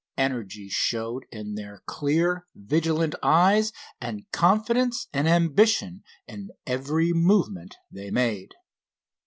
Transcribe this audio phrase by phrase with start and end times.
[0.17, 8.09] Energy showed in their clear, vigilant eyes, and confidence and ambition in every movement they
[8.09, 8.55] made.